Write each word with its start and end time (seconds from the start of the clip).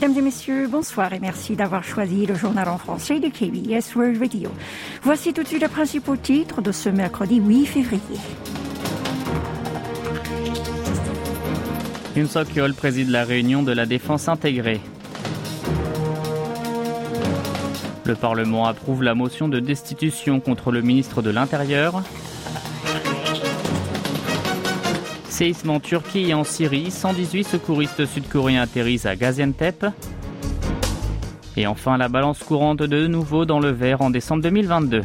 Mesdames 0.00 0.16
et 0.16 0.22
messieurs, 0.22 0.68
bonsoir 0.68 1.12
et 1.12 1.18
merci 1.18 1.56
d'avoir 1.56 1.82
choisi 1.82 2.24
le 2.24 2.36
journal 2.36 2.68
en 2.68 2.78
français 2.78 3.18
de 3.18 3.26
KBS 3.26 3.96
World 3.96 4.20
Radio. 4.20 4.48
Voici 5.02 5.32
tout 5.32 5.42
de 5.42 5.48
suite 5.48 5.60
les 5.60 5.66
principaux 5.66 6.14
titres 6.14 6.62
de 6.62 6.70
ce 6.70 6.88
mercredi 6.88 7.40
8 7.40 7.66
février. 7.66 8.20
Yoon 12.14 12.28
Suk-yeol 12.28 12.74
préside 12.74 13.10
la 13.10 13.24
réunion 13.24 13.64
de 13.64 13.72
la 13.72 13.86
défense 13.86 14.28
intégrée. 14.28 14.80
Le 18.04 18.14
Parlement 18.14 18.66
approuve 18.66 19.02
la 19.02 19.16
motion 19.16 19.48
de 19.48 19.58
destitution 19.58 20.38
contre 20.38 20.70
le 20.70 20.80
ministre 20.80 21.22
de 21.22 21.30
l'Intérieur. 21.30 22.04
Séisme 25.38 25.70
en 25.70 25.78
Turquie 25.78 26.30
et 26.30 26.34
en 26.34 26.42
Syrie, 26.42 26.90
118 26.90 27.44
secouristes 27.44 28.06
sud-coréens 28.06 28.62
atterrissent 28.62 29.06
à 29.06 29.14
Gaziantep. 29.14 29.86
Et 31.56 31.68
enfin, 31.68 31.96
la 31.96 32.08
balance 32.08 32.42
courante 32.42 32.82
de 32.82 33.06
nouveau 33.06 33.44
dans 33.44 33.60
le 33.60 33.70
vert 33.70 34.02
en 34.02 34.10
décembre 34.10 34.42
2022. 34.42 35.04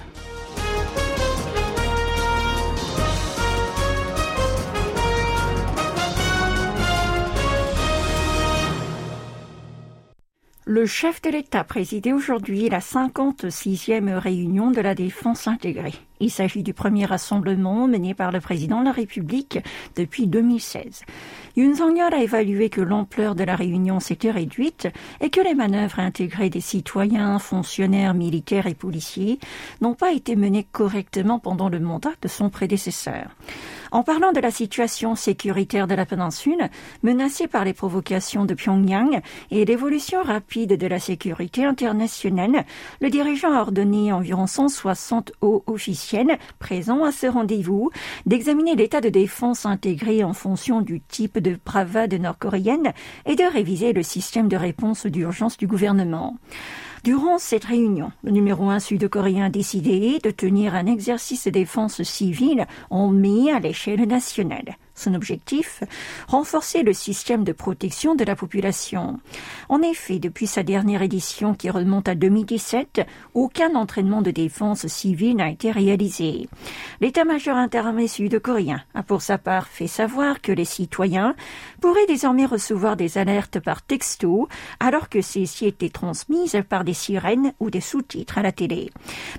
Le 10.66 10.86
chef 10.88 11.22
de 11.22 11.30
l'État 11.30 11.64
présidait 11.64 12.14
aujourd'hui 12.14 12.70
la 12.70 12.80
56e 12.80 14.18
réunion 14.18 14.72
de 14.72 14.82
la 14.82 14.96
défense 14.96 15.48
intégrée. 15.48 15.94
Il 16.20 16.32
s'agit 16.32 16.64
du 16.64 16.74
premier 16.74 17.06
rassemblement 17.06 17.88
mené 17.88 18.14
par 18.14 18.32
le 18.32 18.40
président 18.40 18.80
de 18.80 18.86
la 18.86 18.92
République 18.92 19.60
depuis 19.96 20.28
2016. 20.28 21.04
Yoon 21.56 21.76
Song-yeol 21.76 22.14
a 22.14 22.24
évalué 22.24 22.70
que 22.70 22.82
l'ampleur 22.82 23.36
de 23.36 23.44
la 23.44 23.56
réunion 23.56 24.00
s'était 24.00 24.32
réduite 24.32 24.88
et 25.22 25.30
que 25.30 25.42
les 25.42 25.54
manœuvres 25.54 26.00
intégrées 26.00 26.50
des 26.50 26.62
citoyens, 26.62 27.38
fonctionnaires, 27.40 28.14
militaires 28.14 28.68
et 28.68 28.74
policiers 28.74 29.40
n'ont 29.82 29.94
pas 29.94 30.14
été 30.14 30.36
menées 30.36 30.66
correctement 30.72 31.40
pendant 31.40 31.70
le 31.70 31.80
mandat 31.80 32.14
de 32.22 32.28
son 32.28 32.50
prédécesseur. 32.50 33.28
En 33.92 34.02
parlant 34.02 34.32
de 34.32 34.40
la 34.40 34.50
situation 34.50 35.14
sécuritaire 35.14 35.86
de 35.86 35.94
la 35.94 36.08
péninsule, 36.08 36.70
menacée 37.04 37.48
par 37.48 37.64
les 37.64 37.74
provocations 37.74 38.46
de 38.46 38.56
Pyongyang 38.56 39.22
et 39.52 39.66
l'évolution 39.66 40.24
rapide 40.24 40.78
de 40.78 40.88
la 40.88 41.00
sécurité 41.00 41.66
internationale, 41.66 42.66
le 43.02 43.10
dirigeant 43.12 43.54
a 43.54 43.62
ordonné 43.62 44.12
environ 44.12 44.48
160 44.48 45.34
hauts 45.42 45.64
présents 46.60 47.04
à 47.04 47.12
ce 47.12 47.28
rendez-vous 47.28 47.92
d'examiner 48.26 48.76
l'état 48.76 49.02
de 49.02 49.10
défense 49.10 49.66
intégré 49.66 50.24
en 50.24 50.34
fonction 50.34 50.82
du 50.82 51.02
type 51.02 51.40
de 51.40 51.58
bravade 51.64 52.14
nord-coréenne 52.14 52.94
et 53.26 53.36
de 53.36 53.44
réviser 53.44 53.94
le 53.94 54.04
système 54.04 54.48
de 54.48 54.58
réponse 54.58 55.06
d'urgence 55.06 55.58
du 55.58 55.68
gouvernement. 55.68 56.38
Durant 57.04 57.38
cette 57.38 57.66
réunion, 57.66 58.12
le 58.24 58.32
numéro 58.32 58.70
un 58.70 58.80
sud-coréen 58.80 59.46
a 59.46 59.50
décidé 59.50 60.20
de 60.24 60.32
tenir 60.32 60.74
un 60.74 60.86
exercice 60.86 61.46
de 61.46 61.52
défense 61.52 62.02
civile 62.04 62.66
en 62.90 63.10
mai 63.10 63.52
à 63.52 63.60
l'échelle 63.60 64.08
nationale. 64.08 64.78
Son 64.96 65.14
objectif 65.16 65.84
Renforcer 66.28 66.84
le 66.84 66.94
système 66.94 67.44
de 67.44 67.52
protection 67.52 68.16
de 68.16 68.24
la 68.24 68.36
population. 68.36 69.20
En 69.70 69.82
effet, 69.82 70.20
depuis 70.20 70.48
sa 70.48 70.64
dernière 70.64 71.02
édition 71.02 71.54
qui 71.54 71.70
remonte 71.70 72.08
à 72.08 72.16
2017, 72.16 73.02
aucun 73.34 73.76
entraînement 73.76 74.22
de 74.22 74.32
défense 74.32 74.88
civile 74.88 75.38
n'a 75.38 75.50
été 75.50 75.72
réalisé. 75.72 76.48
L'état-major 77.02 77.58
interarmé 77.58 78.08
sud-coréen 78.08 78.82
a 78.94 79.04
pour 79.04 79.22
sa 79.22 79.38
part 79.38 79.68
fait 79.68 79.88
savoir 79.88 80.42
que 80.42 80.52
les 80.52 80.66
citoyens 80.66 81.36
pourraient 81.82 82.06
désormais 82.08 82.46
recevoir 82.46 82.96
des 82.96 83.18
alertes 83.18 83.60
par 83.60 83.82
texto 83.82 84.48
alors 84.80 85.10
que 85.10 85.22
celles-ci 85.22 85.66
étaient 85.66 85.90
transmises 85.90 86.62
par 86.70 86.84
des 86.84 86.94
sirènes 86.94 87.54
ou 87.60 87.70
des 87.70 87.82
sous-titres 87.82 88.38
à 88.38 88.42
la 88.42 88.52
télé. 88.52 88.92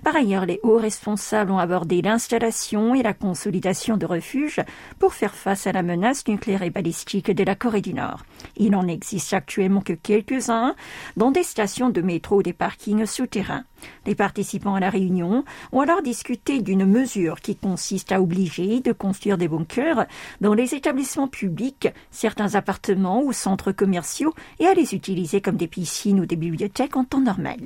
Par 0.02 0.16
ailleurs, 0.16 0.46
les 0.46 0.60
hauts 0.62 0.78
responsables 0.78 1.50
ont 1.50 1.58
abordé 1.58 2.02
l'installation 2.02 2.94
et 2.94 3.02
la 3.02 3.14
consolidation 3.14 3.96
de 3.96 4.06
refuges 4.06 4.60
pour 4.98 5.14
faire 5.14 5.34
face 5.44 5.66
à 5.66 5.72
la 5.72 5.82
menace 5.82 6.26
nucléaire 6.26 6.62
et 6.62 6.70
balistique 6.70 7.30
de 7.30 7.44
la 7.44 7.54
Corée 7.54 7.82
du 7.82 7.92
Nord. 7.92 8.24
Il 8.56 8.70
n'en 8.70 8.88
existe 8.88 9.34
actuellement 9.34 9.82
que 9.82 9.92
quelques-uns 9.92 10.74
dans 11.18 11.30
des 11.30 11.42
stations 11.42 11.90
de 11.90 12.00
métro 12.00 12.38
ou 12.38 12.42
des 12.42 12.54
parkings 12.54 13.04
souterrains. 13.04 13.64
Les 14.06 14.14
participants 14.14 14.74
à 14.74 14.80
la 14.80 14.88
réunion 14.88 15.44
ont 15.70 15.80
alors 15.80 16.00
discuté 16.00 16.62
d'une 16.62 16.86
mesure 16.86 17.40
qui 17.42 17.56
consiste 17.56 18.10
à 18.10 18.22
obliger 18.22 18.80
de 18.80 18.92
construire 18.92 19.36
des 19.36 19.48
bunkers 19.48 20.06
dans 20.40 20.54
les 20.54 20.74
établissements 20.74 21.28
publics, 21.28 21.88
certains 22.10 22.54
appartements 22.54 23.22
ou 23.22 23.34
centres 23.34 23.72
commerciaux 23.72 24.32
et 24.60 24.66
à 24.66 24.72
les 24.72 24.94
utiliser 24.94 25.42
comme 25.42 25.58
des 25.58 25.68
piscines 25.68 26.20
ou 26.20 26.24
des 26.24 26.36
bibliothèques 26.36 26.96
en 26.96 27.04
temps 27.04 27.20
normal. 27.20 27.60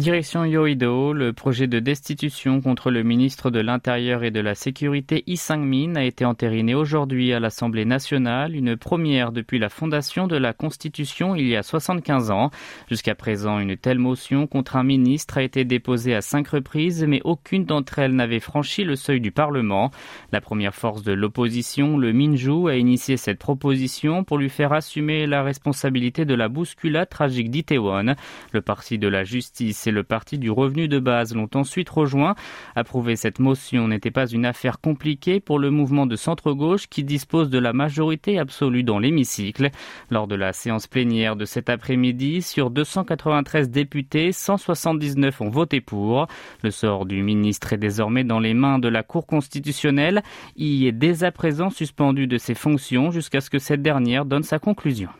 Direction 0.00 0.46
Yoido, 0.46 1.12
le 1.12 1.34
projet 1.34 1.66
de 1.66 1.78
destitution 1.78 2.62
contre 2.62 2.90
le 2.90 3.02
ministre 3.02 3.50
de 3.50 3.60
l'Intérieur 3.60 4.24
et 4.24 4.30
de 4.30 4.40
la 4.40 4.54
Sécurité 4.54 5.22
Lee 5.26 5.36
Sang-min 5.36 5.94
a 5.94 6.04
été 6.04 6.24
entériné 6.24 6.74
aujourd'hui 6.74 7.34
à 7.34 7.38
l'Assemblée 7.38 7.84
nationale, 7.84 8.56
une 8.56 8.78
première 8.78 9.30
depuis 9.30 9.58
la 9.58 9.68
fondation 9.68 10.26
de 10.26 10.38
la 10.38 10.54
Constitution 10.54 11.34
il 11.34 11.46
y 11.46 11.54
a 11.54 11.62
75 11.62 12.30
ans. 12.30 12.50
Jusqu'à 12.88 13.14
présent, 13.14 13.58
une 13.58 13.76
telle 13.76 13.98
motion 13.98 14.46
contre 14.46 14.76
un 14.76 14.84
ministre 14.84 15.36
a 15.36 15.42
été 15.42 15.66
déposée 15.66 16.14
à 16.14 16.22
cinq 16.22 16.48
reprises, 16.48 17.04
mais 17.06 17.20
aucune 17.24 17.66
d'entre 17.66 17.98
elles 17.98 18.14
n'avait 18.14 18.40
franchi 18.40 18.84
le 18.84 18.96
seuil 18.96 19.20
du 19.20 19.32
Parlement. 19.32 19.90
La 20.32 20.40
première 20.40 20.74
force 20.74 21.02
de 21.02 21.12
l'opposition, 21.12 21.98
le 21.98 22.14
Minju, 22.14 22.70
a 22.70 22.76
initié 22.76 23.18
cette 23.18 23.38
proposition 23.38 24.24
pour 24.24 24.38
lui 24.38 24.48
faire 24.48 24.72
assumer 24.72 25.26
la 25.26 25.42
responsabilité 25.42 26.24
de 26.24 26.34
la 26.34 26.48
bousculade 26.48 27.10
tragique 27.10 27.50
d'Itaewon. 27.50 28.14
Le 28.52 28.62
parti 28.62 28.96
de 28.96 29.06
la 29.06 29.24
justice 29.24 29.89
et 29.90 29.92
le 29.92 30.04
parti 30.04 30.38
du 30.38 30.50
revenu 30.50 30.88
de 30.88 30.98
base 30.98 31.34
l'ont 31.34 31.50
ensuite 31.54 31.90
rejoint. 31.90 32.34
Approuver 32.76 33.16
cette 33.16 33.40
motion 33.40 33.88
n'était 33.88 34.12
pas 34.12 34.26
une 34.26 34.46
affaire 34.46 34.80
compliquée 34.80 35.40
pour 35.40 35.58
le 35.58 35.70
mouvement 35.70 36.06
de 36.06 36.16
centre-gauche 36.16 36.86
qui 36.88 37.04
dispose 37.04 37.50
de 37.50 37.58
la 37.58 37.72
majorité 37.72 38.38
absolue 38.38 38.84
dans 38.84 39.00
l'hémicycle. 39.00 39.70
Lors 40.10 40.28
de 40.28 40.36
la 40.36 40.52
séance 40.52 40.86
plénière 40.86 41.36
de 41.36 41.44
cet 41.44 41.68
après-midi, 41.68 42.40
sur 42.40 42.70
293 42.70 43.68
députés, 43.68 44.32
179 44.32 45.40
ont 45.40 45.50
voté 45.50 45.80
pour. 45.80 46.28
Le 46.62 46.70
sort 46.70 47.04
du 47.04 47.22
ministre 47.22 47.72
est 47.72 47.78
désormais 47.78 48.24
dans 48.24 48.40
les 48.40 48.54
mains 48.54 48.78
de 48.78 48.88
la 48.88 49.02
Cour 49.02 49.26
constitutionnelle. 49.26 50.22
Il 50.56 50.86
est 50.86 50.92
dès 50.92 51.24
à 51.24 51.32
présent 51.32 51.68
suspendu 51.68 52.28
de 52.28 52.38
ses 52.38 52.54
fonctions 52.54 53.10
jusqu'à 53.10 53.40
ce 53.40 53.50
que 53.50 53.58
cette 53.58 53.82
dernière 53.82 54.24
donne 54.24 54.44
sa 54.44 54.60
conclusion. 54.60 55.10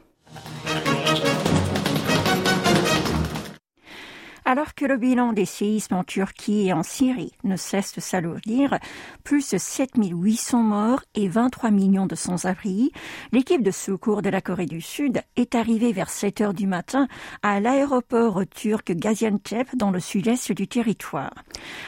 Alors 4.51 4.75
que 4.75 4.85
le 4.85 4.97
bilan 4.97 5.33
des 5.33 5.45
séismes 5.45 5.95
en 5.95 6.03
Turquie 6.03 6.67
et 6.67 6.73
en 6.73 6.83
Syrie 6.83 7.31
ne 7.45 7.55
cesse 7.55 7.95
de 7.95 8.01
s'alourdir, 8.01 8.81
plus 9.23 9.49
de 9.53 9.59
7800 9.59 10.65
morts 10.65 11.05
et 11.15 11.29
23 11.29 11.71
millions 11.71 12.09
de 12.09 12.17
sans-abri, 12.17 12.91
l'équipe 13.31 13.63
de 13.63 13.71
secours 13.71 14.23
de 14.23 14.29
la 14.29 14.41
Corée 14.41 14.67
du 14.67 14.81
Sud 14.81 15.23
est 15.37 15.55
arrivée 15.55 15.93
vers 15.93 16.11
7 16.11 16.41
heures 16.41 16.53
du 16.53 16.67
matin 16.67 17.07
à 17.45 17.61
l'aéroport 17.61 18.43
turc 18.53 18.91
Gaziantep 18.91 19.69
dans 19.77 19.93
le 19.93 20.01
sud-est 20.01 20.51
du 20.51 20.67
territoire. 20.67 21.45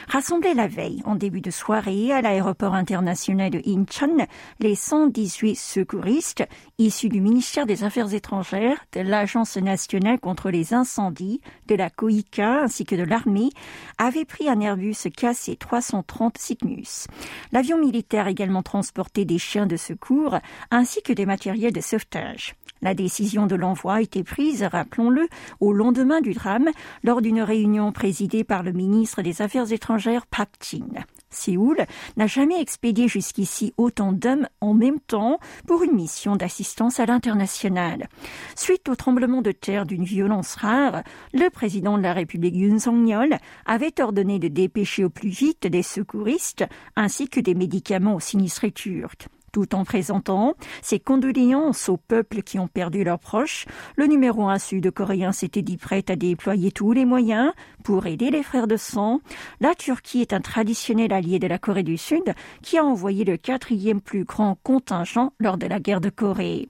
Rassemblés 0.07 0.53
la 0.53 0.67
veille, 0.67 1.01
en 1.03 1.15
début 1.15 1.41
de 1.41 1.51
soirée, 1.51 2.13
à 2.13 2.21
l'aéroport 2.21 2.75
international 2.75 3.49
de 3.49 3.61
Incheon, 3.67 4.25
les 4.61 4.75
118 4.75 5.55
secouristes 5.55 6.45
issus 6.77 7.09
du 7.09 7.19
ministère 7.19 7.65
des 7.65 7.83
Affaires 7.83 8.13
étrangères, 8.13 8.85
de 8.93 9.01
l'Agence 9.01 9.57
nationale 9.57 10.21
contre 10.21 10.49
les 10.49 10.73
incendies, 10.73 11.41
de 11.67 11.75
la 11.75 11.89
COICA, 11.89 12.52
ainsi 12.61 12.85
que 12.85 12.95
de 12.95 13.03
l'armée 13.03 13.49
avaient 13.97 14.25
pris 14.25 14.49
un 14.49 14.59
Airbus 14.59 14.93
KC-330 14.93 16.37
Cygnus. 16.37 17.07
L'avion 17.51 17.77
militaire 17.77 18.27
également 18.27 18.63
transporté 18.63 19.25
des 19.25 19.39
chiens 19.39 19.65
de 19.65 19.77
secours 19.77 20.37
ainsi 20.71 21.01
que 21.01 21.13
des 21.13 21.25
matériels 21.25 21.73
de 21.73 21.81
sauvetage. 21.81 22.55
La 22.83 22.93
décision 22.93 23.47
de 23.47 23.55
l'envoi 23.55 23.95
a 23.95 24.01
été 24.01 24.23
prise, 24.23 24.61
rappelons-le, 24.63 25.29
au 25.61 25.71
lendemain 25.71 26.19
du 26.19 26.33
drame 26.33 26.69
lors 27.03 27.21
d'une 27.21 27.41
réunion 27.41 27.93
présidée 27.93 28.43
par 28.43 28.61
le 28.61 28.73
ministre 28.73 29.21
des 29.21 29.41
Affaires 29.41 29.71
étrangères 29.71 30.27
Pak 30.27 30.49
Jin. 30.59 31.05
Séoul 31.33 31.85
n'a 32.17 32.27
jamais 32.27 32.61
expédié 32.61 33.07
jusqu'ici 33.07 33.73
autant 33.77 34.11
d'hommes 34.11 34.47
en 34.61 34.73
même 34.73 34.99
temps 34.99 35.39
pour 35.67 35.83
une 35.83 35.93
mission 35.93 36.35
d'assistance 36.35 36.99
à 36.99 37.05
l'international. 37.05 38.07
Suite 38.55 38.89
au 38.89 38.95
tremblement 38.95 39.41
de 39.41 39.51
terre 39.51 39.85
d'une 39.85 40.03
violence 40.03 40.55
rare, 40.55 41.03
le 41.33 41.49
président 41.49 41.97
de 41.97 42.03
la 42.03 42.13
République 42.13 42.55
Yoon 42.55 42.79
Song-yeol 42.79 43.37
avait 43.65 43.99
ordonné 44.01 44.39
de 44.39 44.47
dépêcher 44.47 45.03
au 45.03 45.09
plus 45.09 45.29
vite 45.29 45.67
des 45.67 45.83
secouristes 45.83 46.65
ainsi 46.95 47.27
que 47.27 47.39
des 47.39 47.55
médicaments 47.55 48.15
aux 48.15 48.19
sinistrés 48.19 48.71
turcs. 48.71 49.27
Tout 49.53 49.75
en 49.75 49.85
présentant 49.85 50.55
ses 50.81 50.99
condoléances 50.99 51.87
aux 51.87 51.97
peuples 51.97 52.41
qui 52.41 52.57
ont 52.57 52.67
perdu 52.67 53.03
leurs 53.03 53.19
proches, 53.19 53.67
le 53.95 54.07
numéro 54.07 54.49
un 54.49 54.57
sud-coréen 54.57 55.31
s'était 55.31 55.61
dit 55.61 55.77
prêt 55.77 56.03
à 56.09 56.15
déployer 56.15 56.71
tous 56.71 56.91
les 56.91 57.05
moyens 57.05 57.51
pour 57.83 58.07
aider 58.07 58.31
les 58.31 58.41
frères 58.41 58.65
de 58.65 58.77
sang. 58.77 59.19
La 59.59 59.75
Turquie 59.75 60.21
est 60.21 60.33
un 60.33 60.41
traditionnel 60.41 61.13
allié 61.13 61.37
de 61.37 61.45
la 61.45 61.59
Corée 61.59 61.83
du 61.83 61.97
Sud 61.97 62.33
qui 62.63 62.79
a 62.79 62.83
envoyé 62.83 63.25
le 63.25 63.37
quatrième 63.37 64.01
plus 64.01 64.23
grand 64.23 64.57
contingent 64.63 65.33
lors 65.37 65.57
de 65.57 65.67
la 65.67 65.79
guerre 65.79 66.01
de 66.01 66.09
Corée. 66.09 66.67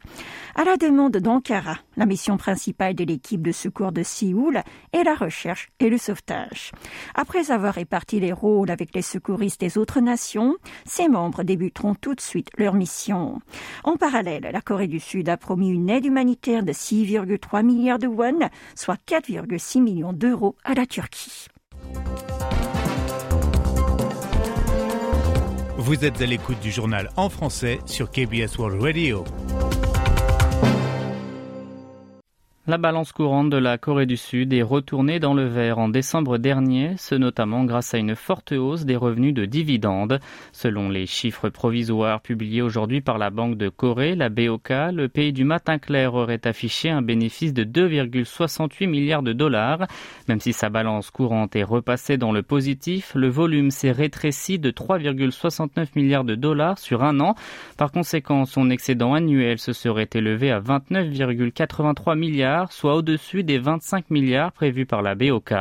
À 0.56 0.66
la 0.66 0.76
demande 0.76 1.16
d'Ankara, 1.16 1.78
la 1.96 2.06
mission 2.06 2.36
principale 2.36 2.96
de 2.96 3.06
l'équipe 3.06 3.42
de 3.42 3.54
secours 3.54 3.94
de 3.94 4.04
Séoul 4.04 4.62
est 4.92 5.04
la 5.04 5.16
recherche 5.16 5.70
et 5.80 5.90
le 5.90 5.98
sauvetage. 5.98 6.72
Après 7.16 7.50
avoir 7.50 7.76
réparti 7.76 8.20
les 8.20 8.34
rôles 8.34 8.72
avec 8.72 8.94
les 8.94 9.02
secouristes 9.02 9.62
des 9.62 9.78
autres 9.78 10.02
nations, 10.02 10.56
ses 10.86 11.08
membres 11.08 11.44
débuteront 11.44 11.96
tout 11.96 12.14
de 12.14 12.22
suite 12.22 12.50
leur 12.58 12.73
mission. 12.74 13.40
En 13.84 13.98
parallèle, 13.98 14.50
la 14.52 14.62
Corée 14.62 14.88
du 14.88 15.00
Sud 15.00 15.30
a 15.30 15.38
promis 15.38 15.70
une 15.70 15.90
aide 15.90 16.06
humanitaire 16.06 16.64
de 16.64 16.72
6,3 16.72 17.64
milliards 17.64 18.00
de 18.00 18.08
won, 18.08 18.40
soit 18.76 18.98
4,6 19.08 19.82
millions 19.82 20.14
d'euros 20.14 20.56
à 20.64 20.74
la 20.74 20.86
Turquie. 20.86 21.48
Vous 25.78 26.06
êtes 26.06 26.22
à 26.22 26.26
l'écoute 26.26 26.60
du 26.62 26.72
journal 26.72 27.10
en 27.18 27.30
français 27.30 27.80
sur 27.86 28.10
KBS 28.10 28.58
World 28.58 28.82
Radio. 28.82 29.26
La 32.66 32.78
balance 32.78 33.12
courante 33.12 33.50
de 33.50 33.58
la 33.58 33.78
Corée 33.78 34.06
du 34.06 34.16
Sud 34.16 34.54
est 34.54 34.62
retournée 34.62 35.20
dans 35.20 35.34
le 35.34 35.44
vert 35.44 35.80
en 35.80 35.90
décembre 35.90 36.38
dernier, 36.38 36.94
ce 36.96 37.14
notamment 37.14 37.66
grâce 37.66 37.94
à 37.94 37.98
une 37.98 38.16
forte 38.16 38.54
hausse 38.54 38.86
des 38.86 38.96
revenus 38.96 39.34
de 39.34 39.44
dividendes. 39.44 40.22
Selon 40.54 40.88
les 40.88 41.06
chiffres 41.06 41.50
provisoires 41.50 42.22
publiés 42.22 42.62
aujourd'hui 42.62 43.02
par 43.02 43.18
la 43.18 43.32
Banque 43.32 43.58
de 43.58 43.68
Corée, 43.68 44.16
la 44.16 44.30
BOK, 44.30 44.70
le 44.94 45.08
pays 45.10 45.34
du 45.34 45.44
matin 45.44 45.78
clair 45.78 46.14
aurait 46.14 46.48
affiché 46.48 46.90
un 46.90 47.02
bénéfice 47.02 47.54
de 47.54 47.66
2,68 47.66 48.88
milliards 48.88 49.24
de 49.24 49.34
dollars. 49.34 49.86
Même 50.30 50.40
si 50.40 50.54
sa 50.54 50.70
balance 50.70 51.12
courante 51.12 51.58
est 51.58 51.64
repassée 51.64 52.16
dans 52.16 52.32
le 52.32 52.44
positif, 52.44 53.12
le 53.14 53.28
volume 53.28 53.72
s'est 53.72 53.92
rétréci 53.92 54.58
de 54.58 54.72
3,69 54.72 55.88
milliards 55.98 56.24
de 56.24 56.36
dollars 56.36 56.80
sur 56.80 57.04
un 57.04 57.20
an. 57.20 57.36
Par 57.76 57.92
conséquent, 57.92 58.46
son 58.46 58.70
excédent 58.70 59.16
annuel 59.16 59.60
se 59.60 59.74
serait 59.74 60.10
élevé 60.14 60.50
à 60.50 60.62
29,83 60.62 62.18
milliards 62.18 62.53
soit 62.70 62.96
au-dessus 62.96 63.44
des 63.44 63.58
25 63.58 64.10
milliards 64.10 64.52
prévus 64.52 64.86
par 64.86 65.02
la 65.02 65.16
BOK. 65.16 65.54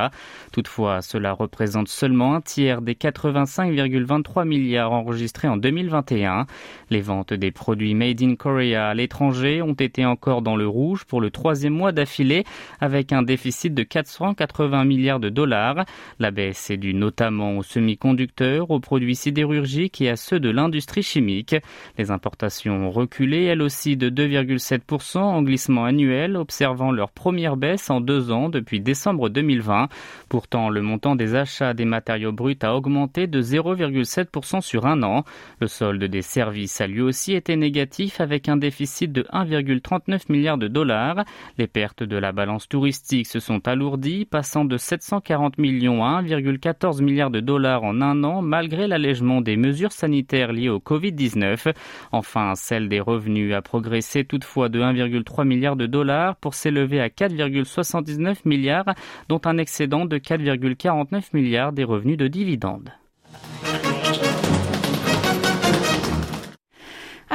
Toutefois, 0.52 1.02
cela 1.02 1.32
représente 1.32 1.88
seulement 1.88 2.34
un 2.34 2.40
tiers 2.40 2.82
des 2.82 2.94
85,23 2.94 4.46
milliards 4.46 4.92
enregistrés 4.92 5.48
en 5.48 5.56
2021. 5.56 6.46
Les 6.90 7.00
ventes 7.00 7.32
des 7.32 7.50
produits 7.50 7.94
Made 7.94 8.22
in 8.22 8.34
Korea 8.34 8.88
à 8.88 8.94
l'étranger 8.94 9.62
ont 9.62 9.72
été 9.74 10.04
encore 10.04 10.42
dans 10.42 10.56
le 10.56 10.66
rouge 10.66 11.04
pour 11.04 11.20
le 11.20 11.30
troisième 11.30 11.72
mois 11.72 11.92
d'affilée, 11.92 12.44
avec 12.80 13.12
un 13.12 13.22
déficit 13.22 13.74
de 13.74 13.82
480 13.82 14.84
milliards 14.84 15.20
de 15.20 15.28
dollars. 15.28 15.84
La 16.18 16.30
baisse 16.30 16.70
est 16.70 16.76
due 16.76 16.94
notamment 16.94 17.58
aux 17.58 17.62
semi-conducteurs, 17.62 18.70
aux 18.70 18.80
produits 18.80 19.16
sidérurgiques 19.16 20.00
et 20.00 20.10
à 20.10 20.16
ceux 20.16 20.40
de 20.40 20.50
l'industrie 20.50 21.02
chimique. 21.02 21.56
Les 21.98 22.10
importations 22.10 22.88
ont 22.88 22.90
reculé, 22.90 23.44
elles 23.44 23.62
aussi, 23.62 23.96
de 23.96 24.10
2,7% 24.10 25.18
en 25.18 25.42
glissement 25.42 25.84
annuel, 25.84 26.36
observant 26.36 26.81
leur 26.90 27.12
première 27.12 27.56
baisse 27.56 27.90
en 27.90 28.00
deux 28.00 28.32
ans 28.32 28.48
depuis 28.48 28.80
décembre 28.80 29.28
2020. 29.28 29.88
Pourtant, 30.28 30.68
le 30.68 30.82
montant 30.82 31.14
des 31.14 31.36
achats 31.36 31.74
des 31.74 31.84
matériaux 31.84 32.32
bruts 32.32 32.58
a 32.62 32.74
augmenté 32.74 33.26
de 33.28 33.40
0,7% 33.40 34.60
sur 34.60 34.86
un 34.86 35.02
an. 35.02 35.24
Le 35.60 35.68
solde 35.68 36.02
des 36.02 36.22
services 36.22 36.80
a 36.80 36.86
lui 36.86 37.00
aussi 37.00 37.34
été 37.34 37.54
négatif 37.56 38.20
avec 38.20 38.48
un 38.48 38.56
déficit 38.56 39.12
de 39.12 39.22
1,39 39.32 40.22
milliard 40.28 40.58
de 40.58 40.68
dollars. 40.68 41.24
Les 41.58 41.68
pertes 41.68 42.02
de 42.02 42.16
la 42.16 42.32
balance 42.32 42.68
touristique 42.68 43.26
se 43.26 43.38
sont 43.38 43.68
alourdies, 43.68 44.24
passant 44.24 44.64
de 44.64 44.76
740 44.76 45.58
millions 45.58 46.04
à 46.04 46.22
1,14 46.22 47.02
milliard 47.02 47.30
de 47.30 47.40
dollars 47.40 47.84
en 47.84 48.00
un 48.00 48.24
an, 48.24 48.42
malgré 48.42 48.88
l'allègement 48.88 49.40
des 49.40 49.56
mesures 49.56 49.92
sanitaires 49.92 50.52
liées 50.52 50.68
au 50.68 50.78
Covid-19. 50.78 51.72
Enfin, 52.10 52.54
celle 52.54 52.88
des 52.88 53.00
revenus 53.00 53.54
a 53.54 53.62
progressé 53.62 54.24
toutefois 54.24 54.68
de 54.68 54.80
1,3 54.80 55.46
milliard 55.46 55.76
de 55.76 55.86
dollars 55.86 56.36
pour 56.36 56.54
s'élever 56.54 56.71
à 56.78 57.08
4,79 57.08 58.36
milliards, 58.44 58.94
dont 59.28 59.40
un 59.44 59.58
excédent 59.58 60.04
de 60.04 60.18
4,49 60.18 61.24
milliards 61.32 61.72
des 61.72 61.84
revenus 61.84 62.16
de 62.16 62.28
dividendes. 62.28 62.92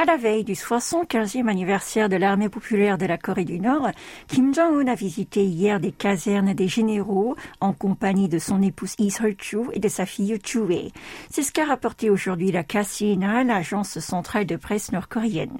À 0.00 0.04
la 0.04 0.16
veille 0.16 0.44
du 0.44 0.52
75e 0.52 1.48
anniversaire 1.48 2.08
de 2.08 2.14
l'armée 2.14 2.48
populaire 2.48 2.98
de 2.98 3.06
la 3.06 3.18
Corée 3.18 3.44
du 3.44 3.58
Nord, 3.58 3.90
Kim 4.28 4.54
Jong-un 4.54 4.86
a 4.86 4.94
visité 4.94 5.44
hier 5.44 5.80
des 5.80 5.90
casernes 5.90 6.54
des 6.54 6.68
généraux 6.68 7.34
en 7.58 7.72
compagnie 7.72 8.28
de 8.28 8.38
son 8.38 8.62
épouse 8.62 8.94
Lee 9.00 9.10
Sol-chu 9.10 9.58
et 9.72 9.80
de 9.80 9.88
sa 9.88 10.06
fille 10.06 10.38
Chue. 10.44 10.92
C'est 11.30 11.42
ce 11.42 11.50
qu'a 11.50 11.64
rapporté 11.64 12.10
aujourd'hui 12.10 12.52
la 12.52 12.62
KCNA, 12.62 13.42
l'agence 13.42 13.98
centrale 13.98 14.46
de 14.46 14.54
presse 14.54 14.92
nord-coréenne. 14.92 15.58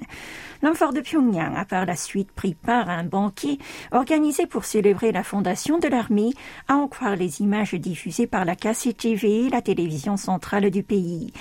L'homme 0.61 0.75
fort 0.75 0.93
de 0.93 1.01
Pyongyang 1.01 1.55
a 1.55 1.65
par 1.65 1.87
la 1.87 1.95
suite 1.95 2.33
pris 2.33 2.55
part 2.55 2.91
à 2.91 2.95
un 2.95 3.05
banquet 3.05 3.59
organisé 3.93 4.47
pour 4.47 4.65
célébrer 4.65 5.13
la 5.13 5.23
fondation 5.23 5.79
de 5.79 5.87
l'armée, 5.87 6.31
à 6.67 6.75
en 6.75 6.89
croire 6.89 7.15
les 7.15 7.41
images 7.41 7.75
diffusées 7.75 8.27
par 8.27 8.45
la 8.45 8.57
KCTV, 8.57 9.51
la 9.51 9.63
télévision 9.63 10.17
centrale 10.17 10.71
du 10.71 10.83
pays. 10.83 11.33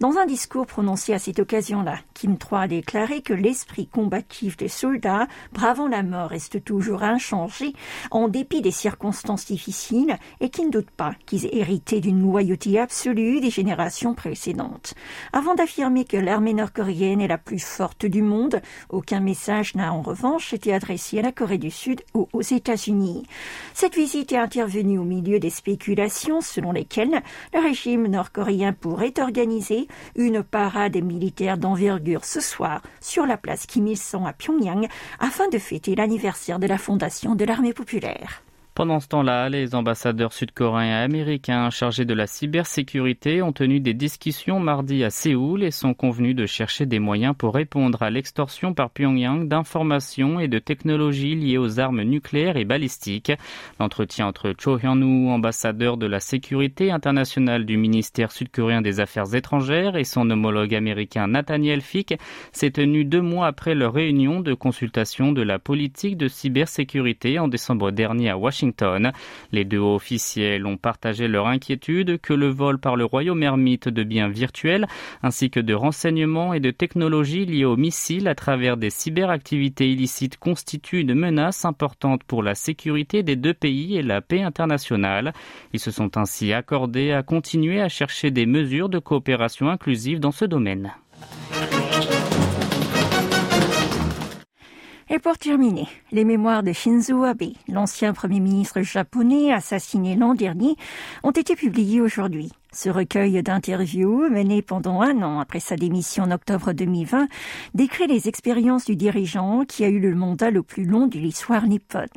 Dans 0.00 0.18
un 0.18 0.26
discours 0.26 0.66
prononcé 0.66 1.14
à 1.14 1.20
cette 1.20 1.38
occasion-là, 1.38 1.98
Kim 2.14 2.32
III 2.32 2.62
a 2.62 2.68
déclaré 2.68 3.22
que 3.22 3.32
l'esprit 3.32 3.86
combatif 3.86 4.56
des 4.56 4.68
soldats, 4.68 5.28
bravant 5.52 5.86
la 5.86 6.02
mort, 6.02 6.30
reste 6.30 6.64
toujours 6.64 7.04
inchangé 7.04 7.74
en 8.10 8.26
dépit 8.26 8.60
des 8.60 8.72
circonstances 8.72 9.46
difficiles 9.46 10.16
et 10.40 10.50
qui 10.50 10.64
ne 10.64 10.70
doute 10.70 10.90
pas 10.90 11.14
qu'ils 11.26 11.46
aient 11.46 11.58
hérité 11.58 12.00
d'une 12.00 12.22
loyauté 12.22 12.80
absolue 12.80 13.40
des 13.40 13.50
générations 13.50 14.14
précédentes. 14.14 14.94
Avant 15.32 15.54
d'affirmer 15.54 16.04
que 16.04 16.16
l'armée 16.16 16.54
nord-coréenne 16.54 17.20
est 17.20 17.28
la 17.28 17.38
plus 17.38 17.64
forte 17.64 18.04
du 18.04 18.22
monde, 18.22 18.60
aucun 18.88 19.20
message 19.20 19.74
n'a 19.74 19.92
en 19.92 20.02
revanche 20.02 20.52
été 20.52 20.72
adressé 20.72 21.18
à 21.18 21.22
la 21.22 21.32
Corée 21.32 21.58
du 21.58 21.70
Sud 21.70 22.02
ou 22.14 22.28
aux 22.32 22.42
États-Unis. 22.42 23.24
Cette 23.72 23.94
visite 23.94 24.32
est 24.32 24.38
intervenue 24.38 24.98
au 24.98 25.04
milieu 25.04 25.38
des 25.38 25.50
spéculations 25.50 26.40
selon 26.40 26.72
lesquelles 26.72 27.22
le 27.52 27.60
régime 27.60 28.06
nord-coréen 28.06 28.72
pourrait 28.72 29.14
organiser 29.18 29.88
une 30.16 30.42
parade 30.42 30.96
militaire 30.96 31.58
d'envergure 31.58 32.24
ce 32.24 32.40
soir 32.40 32.82
sur 33.00 33.26
la 33.26 33.36
place 33.36 33.66
Kim 33.66 33.86
Il-sung 33.86 34.26
à 34.26 34.32
Pyongyang 34.32 34.88
afin 35.18 35.48
de 35.48 35.58
fêter 35.58 35.94
l'anniversaire 35.94 36.58
de 36.58 36.66
la 36.66 36.78
fondation 36.78 37.34
de 37.34 37.44
l'armée 37.44 37.72
populaire. 37.72 38.43
Pendant 38.74 38.98
ce 38.98 39.06
temps-là, 39.06 39.48
les 39.48 39.76
ambassadeurs 39.76 40.32
sud-coréens 40.32 40.98
et 40.98 41.04
américains 41.04 41.70
chargés 41.70 42.04
de 42.04 42.12
la 42.12 42.26
cybersécurité 42.26 43.40
ont 43.40 43.52
tenu 43.52 43.78
des 43.78 43.94
discussions 43.94 44.58
mardi 44.58 45.04
à 45.04 45.10
Séoul 45.10 45.62
et 45.62 45.70
sont 45.70 45.94
convenus 45.94 46.34
de 46.34 46.44
chercher 46.44 46.84
des 46.84 46.98
moyens 46.98 47.36
pour 47.38 47.54
répondre 47.54 48.02
à 48.02 48.10
l'extorsion 48.10 48.74
par 48.74 48.90
Pyongyang 48.90 49.46
d'informations 49.46 50.40
et 50.40 50.48
de 50.48 50.58
technologies 50.58 51.36
liées 51.36 51.56
aux 51.56 51.78
armes 51.78 52.02
nucléaires 52.02 52.56
et 52.56 52.64
balistiques. 52.64 53.30
L'entretien 53.78 54.26
entre 54.26 54.52
Cho 54.58 54.76
Hyun-woo, 54.76 55.30
ambassadeur 55.30 55.96
de 55.96 56.06
la 56.06 56.18
sécurité 56.18 56.90
internationale 56.90 57.66
du 57.66 57.76
ministère 57.76 58.32
sud-coréen 58.32 58.82
des 58.82 58.98
Affaires 58.98 59.36
étrangères, 59.36 59.94
et 59.94 60.02
son 60.02 60.28
homologue 60.28 60.74
américain 60.74 61.28
Nathaniel 61.28 61.80
Fick 61.80 62.18
s'est 62.50 62.72
tenu 62.72 63.04
deux 63.04 63.22
mois 63.22 63.46
après 63.46 63.76
leur 63.76 63.92
réunion 63.92 64.40
de 64.40 64.52
consultation 64.52 65.30
de 65.30 65.42
la 65.42 65.60
politique 65.60 66.16
de 66.16 66.26
cybersécurité 66.26 67.38
en 67.38 67.46
décembre 67.46 67.92
dernier 67.92 68.30
à 68.30 68.36
Washington. 68.36 68.63
Les 69.52 69.64
deux 69.64 69.78
officiels 69.78 70.66
ont 70.66 70.76
partagé 70.76 71.28
leur 71.28 71.46
inquiétude 71.46 72.20
que 72.20 72.32
le 72.32 72.48
vol 72.48 72.78
par 72.78 72.96
le 72.96 73.04
royaume 73.04 73.42
ermite 73.42 73.88
de 73.88 74.02
biens 74.02 74.28
virtuels 74.28 74.86
ainsi 75.22 75.50
que 75.50 75.60
de 75.60 75.74
renseignements 75.74 76.54
et 76.54 76.60
de 76.60 76.70
technologies 76.70 77.46
liées 77.46 77.64
aux 77.64 77.76
missiles 77.76 78.28
à 78.28 78.34
travers 78.34 78.76
des 78.76 78.90
cyberactivités 78.90 79.90
illicites 79.90 80.38
constitue 80.38 81.00
une 81.00 81.14
menace 81.14 81.64
importante 81.64 82.24
pour 82.24 82.42
la 82.42 82.54
sécurité 82.54 83.22
des 83.22 83.36
deux 83.36 83.54
pays 83.54 83.96
et 83.96 84.02
la 84.02 84.20
paix 84.20 84.42
internationale. 84.42 85.32
Ils 85.72 85.80
se 85.80 85.90
sont 85.90 86.16
ainsi 86.16 86.52
accordés 86.52 87.12
à 87.12 87.22
continuer 87.22 87.80
à 87.80 87.88
chercher 87.88 88.30
des 88.30 88.46
mesures 88.46 88.88
de 88.88 88.98
coopération 88.98 89.68
inclusive 89.68 90.20
dans 90.20 90.32
ce 90.32 90.44
domaine. 90.44 90.92
Et 95.14 95.20
pour 95.20 95.38
terminer, 95.38 95.86
les 96.10 96.24
mémoires 96.24 96.64
de 96.64 96.72
Shinzo 96.72 97.22
Abe, 97.22 97.52
l'ancien 97.68 98.12
premier 98.12 98.40
ministre 98.40 98.82
japonais 98.82 99.52
assassiné 99.52 100.16
l'an 100.16 100.34
dernier, 100.34 100.74
ont 101.22 101.30
été 101.30 101.54
publiées 101.54 102.00
aujourd'hui. 102.00 102.50
Ce 102.74 102.90
recueil 102.90 103.40
d'interviews, 103.40 104.28
mené 104.28 104.60
pendant 104.60 105.00
un 105.00 105.22
an 105.22 105.38
après 105.38 105.60
sa 105.60 105.76
démission 105.76 106.24
en 106.24 106.32
octobre 106.32 106.72
2020, 106.72 107.28
décrit 107.72 108.08
les 108.08 108.26
expériences 108.26 108.84
du 108.84 108.96
dirigeant 108.96 109.64
qui 109.64 109.84
a 109.84 109.88
eu 109.88 110.00
le 110.00 110.16
mandat 110.16 110.50
le 110.50 110.64
plus 110.64 110.84
long 110.84 111.06
de 111.06 111.16
l'histoire 111.16 111.68
nippone. 111.68 112.08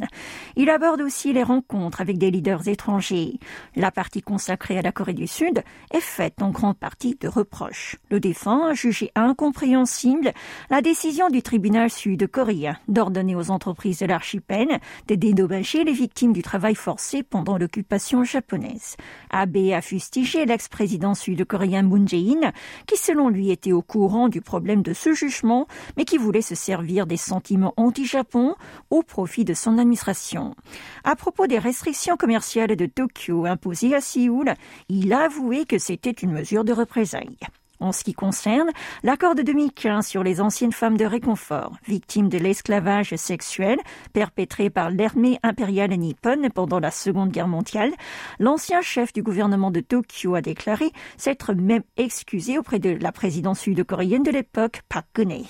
Il 0.55 0.71
aborde 0.71 1.01
aussi 1.01 1.31
les 1.31 1.43
rencontres 1.43 2.01
avec 2.01 2.17
des 2.17 2.31
leaders 2.31 2.67
étrangers. 2.67 3.39
La 3.75 3.91
partie 3.91 4.23
consacrée 4.23 4.79
à 4.79 4.81
la 4.81 4.91
Corée 4.91 5.13
du 5.13 5.27
Sud 5.27 5.61
est 5.93 6.01
faite 6.01 6.41
en 6.41 6.49
grande 6.49 6.77
partie 6.77 7.15
de 7.21 7.27
reproches. 7.27 7.97
Le 8.09 8.19
défunt 8.19 8.69
a 8.71 8.73
jugé 8.73 9.11
incompréhensible 9.13 10.31
la 10.71 10.81
décision 10.81 11.29
du 11.29 11.43
tribunal 11.43 11.91
sud-coréen 11.91 12.77
d'ordonner 12.87 13.35
aux 13.35 13.51
entreprises 13.51 13.99
de 13.99 14.07
l'archipel 14.07 14.79
de 15.07 15.13
dédommager 15.13 15.83
les 15.83 15.93
victimes 15.93 16.33
du 16.33 16.41
travail 16.41 16.73
forcé 16.73 17.21
pendant 17.21 17.59
l'occupation 17.59 18.23
japonaise. 18.23 18.95
Abe 19.29 19.57
a 19.71 19.81
fustigé 19.81 20.46
l'ex-président 20.47 21.13
sud-coréen 21.13 21.83
Moon 21.83 22.07
Jae-in, 22.07 22.51
qui 22.87 22.97
selon 22.97 23.29
lui 23.29 23.51
était 23.51 23.71
au 23.71 23.81
courant 23.81 24.29
du 24.29 24.41
problème 24.41 24.81
de 24.81 24.93
ce 24.93 25.13
jugement, 25.13 25.67
mais 25.97 26.05
qui 26.05 26.17
voulait 26.17 26.41
se 26.41 26.55
servir 26.55 27.05
des 27.05 27.17
sentiments 27.17 27.73
anti-Japon 27.77 28.55
au 28.89 29.03
profit 29.03 29.45
de 29.45 29.53
son 29.53 29.77
administration. 29.77 30.55
À 31.03 31.15
propos 31.15 31.47
des 31.47 31.59
restrictions 31.59 32.17
commerciales 32.17 32.75
de 32.75 32.85
Tokyo 32.85 33.45
imposées 33.45 33.93
à 33.93 34.01
Séoul, 34.01 34.53
il 34.89 35.13
a 35.13 35.25
avoué 35.25 35.65
que 35.65 35.77
c'était 35.77 36.11
une 36.11 36.31
mesure 36.31 36.63
de 36.63 36.73
représailles. 36.73 37.37
En 37.79 37.91
ce 37.91 38.03
qui 38.03 38.13
concerne 38.13 38.69
l'accord 39.03 39.35
de 39.35 39.43
2015 39.43 40.05
sur 40.05 40.23
les 40.23 40.41
anciennes 40.41 40.71
femmes 40.71 40.97
de 40.97 41.05
réconfort, 41.05 41.73
victimes 41.87 42.29
de 42.29 42.37
l'esclavage 42.37 43.15
sexuel 43.15 43.77
perpétré 44.13 44.69
par 44.69 44.89
l'armée 44.89 45.39
impériale 45.43 45.91
nippone 45.91 46.49
pendant 46.49 46.79
la 46.79 46.91
Seconde 46.91 47.31
Guerre 47.31 47.47
mondiale, 47.47 47.91
l'ancien 48.39 48.81
chef 48.81 49.13
du 49.13 49.21
gouvernement 49.21 49.71
de 49.71 49.79
Tokyo 49.79 50.35
a 50.35 50.41
déclaré 50.41 50.91
s'être 51.17 51.53
même 51.53 51.83
excusé 51.97 52.57
auprès 52.57 52.79
de 52.79 52.89
la 52.89 53.11
présidence 53.11 53.59
sud-coréenne 53.59 54.23
de 54.23 54.31
l'époque, 54.31 54.81
Park 54.89 55.07
Geun-hye. 55.15 55.45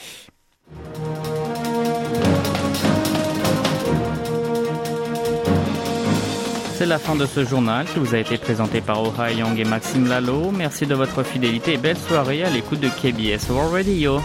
La 6.88 7.00
fin 7.00 7.15
de 7.15 7.25
ce 7.25 7.44
journal 7.44 7.86
qui 7.86 8.00
vous 8.00 8.15
a 8.15 8.20
été 8.20 8.38
présenté 8.38 8.82
par 8.82 9.03
Oha 9.03 9.32
Young 9.32 9.60
et 9.60 9.65
Maxime 9.65 10.08
Lalo. 10.08 10.51
Merci 10.51 10.86
de 10.86 10.96
votre 10.96 11.24
fidélité 11.24 11.74
et 11.74 11.77
belle 11.77 11.98
soirée 11.98 12.44
à 12.44 12.50
l'écoute 12.50 12.79
de 12.79 12.88
KBS 12.88 13.50
World 13.50 13.74
Radio. 13.74 14.22